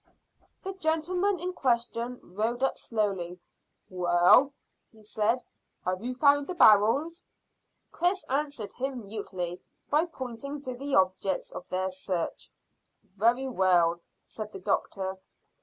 [0.63, 3.37] The gentleman in question rode slowly up.
[3.87, 4.53] "Well,"
[4.91, 5.43] he said,
[5.85, 7.23] "have you found the barrels?"
[7.91, 9.61] Chris answered him mutely
[9.91, 12.49] by pointing to the objects of their search.
[13.15, 15.19] "Very well," said the doctor.